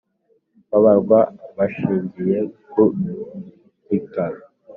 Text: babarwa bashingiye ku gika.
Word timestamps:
babarwa 0.69 1.19
bashingiye 1.57 2.39
ku 2.71 2.81
gika. 3.87 4.25